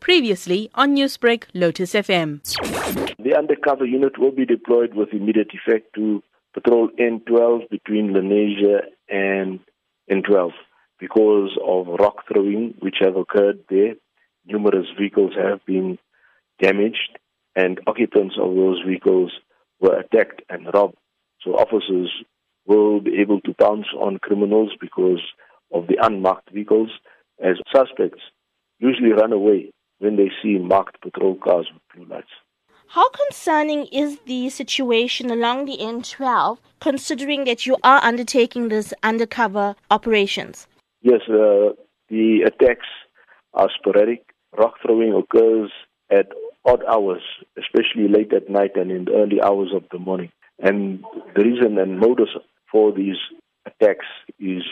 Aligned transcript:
Previously 0.00 0.70
on 0.74 0.96
Newsbreak, 0.96 1.44
Lotus 1.54 1.92
FM. 1.94 2.40
The 3.22 3.36
undercover 3.36 3.84
unit 3.84 4.18
will 4.18 4.32
be 4.32 4.44
deployed 4.44 4.94
with 4.94 5.12
immediate 5.12 5.50
effect 5.54 5.94
to 5.94 6.22
patrol 6.52 6.88
N12 6.98 7.70
between 7.70 8.12
Lenasia 8.12 8.80
and 9.08 9.60
N12 10.10 10.50
because 10.98 11.50
of 11.64 11.86
rock 12.00 12.24
throwing 12.26 12.74
which 12.80 12.96
have 13.00 13.16
occurred 13.16 13.60
there. 13.68 13.94
Numerous 14.46 14.86
vehicles 14.98 15.32
have 15.36 15.64
been 15.66 15.98
damaged 16.60 17.18
and 17.54 17.80
occupants 17.86 18.36
of 18.40 18.54
those 18.54 18.82
vehicles 18.86 19.32
were 19.80 19.98
attacked 20.00 20.42
and 20.48 20.66
robbed. 20.74 20.96
So 21.42 21.54
officers 21.54 22.10
will 22.66 23.00
be 23.00 23.20
able 23.20 23.40
to 23.42 23.54
pounce 23.54 23.86
on 23.98 24.18
criminals 24.18 24.72
because 24.80 25.22
of 25.72 25.86
the 25.86 25.98
unmarked 26.00 26.50
vehicles 26.50 26.90
as 27.42 27.56
suspects 27.74 28.20
usually 28.80 29.12
run 29.12 29.32
away 29.32 29.72
when 29.98 30.16
they 30.16 30.30
see 30.42 30.58
marked 30.58 31.00
patrol 31.00 31.36
cars 31.36 31.68
with 31.72 31.82
blue 31.94 32.14
lights. 32.14 32.32
How 32.88 33.08
concerning 33.10 33.86
is 33.92 34.18
the 34.26 34.50
situation 34.50 35.30
along 35.30 35.66
the 35.66 35.78
N12 35.78 36.58
considering 36.80 37.44
that 37.44 37.64
you 37.64 37.76
are 37.84 38.02
undertaking 38.02 38.68
this 38.68 38.92
undercover 39.04 39.76
operations? 39.92 40.66
Yes, 41.02 41.20
uh, 41.28 41.74
the 42.08 42.42
attacks 42.44 42.86
are 43.54 43.70
sporadic. 43.78 44.24
Rock 44.58 44.74
throwing 44.82 45.14
occurs 45.14 45.70
at 46.10 46.26
odd 46.64 46.82
hours, 46.84 47.22
especially 47.56 48.08
late 48.08 48.32
at 48.32 48.50
night 48.50 48.72
and 48.74 48.90
in 48.90 49.04
the 49.04 49.12
early 49.12 49.40
hours 49.40 49.70
of 49.72 49.84
the 49.92 49.98
morning. 49.98 50.32
And 50.58 51.04
the 51.36 51.44
reason 51.44 51.78
and 51.78 52.00
modus 52.00 52.30
for 52.72 52.92
these 52.92 53.16
attacks 53.66 54.06
is 54.40 54.64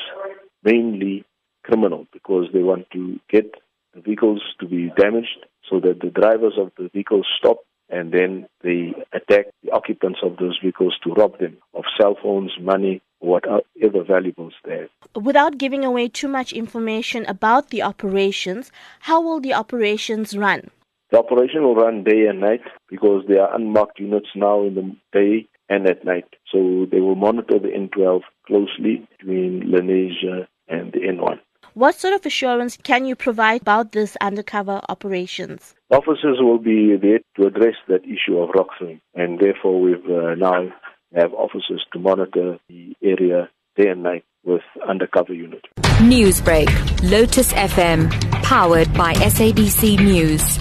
mainly 0.64 1.24
criminal 1.62 2.06
because 2.12 2.46
they 2.52 2.62
want 2.62 2.90
to 2.92 3.20
get 3.30 3.54
vehicles 4.04 4.42
to 4.60 4.66
be 4.66 4.90
damaged 4.96 5.46
so 5.68 5.80
that 5.80 6.00
the 6.00 6.10
drivers 6.10 6.54
of 6.58 6.72
the 6.76 6.88
vehicles 6.92 7.26
stop 7.38 7.58
and 7.90 8.12
then 8.12 8.46
they 8.62 8.92
attack 9.12 9.46
the 9.62 9.70
occupants 9.72 10.20
of 10.22 10.36
those 10.36 10.58
vehicles 10.62 10.96
to 11.02 11.12
rob 11.14 11.38
them 11.38 11.56
of 11.74 11.84
cell 11.98 12.16
phones, 12.22 12.52
money, 12.60 13.00
whatever 13.20 14.04
valuables 14.06 14.52
they 14.64 14.78
have. 14.78 15.24
Without 15.24 15.58
giving 15.58 15.84
away 15.84 16.08
too 16.08 16.28
much 16.28 16.52
information 16.52 17.24
about 17.26 17.70
the 17.70 17.82
operations, 17.82 18.70
how 19.00 19.20
will 19.20 19.40
the 19.40 19.54
operations 19.54 20.36
run? 20.36 20.70
The 21.10 21.18
operation 21.18 21.62
will 21.62 21.74
run 21.74 22.04
day 22.04 22.26
and 22.26 22.40
night 22.40 22.60
because 22.90 23.24
there 23.26 23.42
are 23.42 23.54
unmarked 23.54 23.98
units 23.98 24.28
now 24.34 24.62
in 24.62 24.74
the 24.74 24.96
day 25.12 25.48
and 25.70 25.88
at 25.88 26.04
night. 26.04 26.26
So 26.52 26.86
they 26.90 27.00
will 27.00 27.14
monitor 27.14 27.58
the 27.58 27.68
N12 27.68 28.20
closely 28.46 29.08
between 29.18 29.72
Lenasia 29.72 30.46
and 30.68 30.92
the 30.92 31.00
N1. 31.00 31.40
What 31.78 31.94
sort 31.94 32.12
of 32.12 32.26
assurance 32.26 32.76
can 32.76 33.04
you 33.04 33.14
provide 33.14 33.60
about 33.60 33.92
this 33.92 34.16
undercover 34.20 34.80
operations? 34.88 35.76
Officers 35.92 36.38
will 36.40 36.58
be 36.58 36.96
there 37.00 37.20
to 37.36 37.46
address 37.46 37.76
that 37.86 38.02
issue 38.02 38.36
of 38.38 38.48
rock 38.56 38.70
throwing, 38.76 39.00
and 39.14 39.38
therefore 39.38 39.80
we've 39.80 40.04
uh, 40.06 40.34
now 40.34 40.74
have 41.14 41.32
officers 41.34 41.86
to 41.92 42.00
monitor 42.00 42.58
the 42.68 42.96
area 43.00 43.48
day 43.76 43.90
and 43.90 44.02
night 44.02 44.24
with 44.42 44.62
undercover 44.88 45.32
unit. 45.32 45.64
Newsbreak, 46.00 46.68
Lotus 47.08 47.52
FM, 47.52 48.10
powered 48.42 48.92
by 48.94 49.14
SABC 49.14 50.00
News. 50.00 50.58